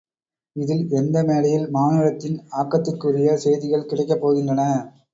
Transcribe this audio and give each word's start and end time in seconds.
இதில் 0.55 0.85
எந்த 0.91 1.23
மேடையில் 1.23 1.67
மானுடத்தின் 1.69 2.39
ஆக்கத்திற்குரிய 2.59 3.37
செய்திகள் 3.39 3.89
கிடைக்கப் 3.89 4.23
போகின்றன? 4.23 4.61